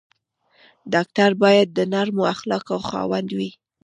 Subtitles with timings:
[0.93, 3.51] ډاکټر باید د نرمو اخلاقو خاوند وي.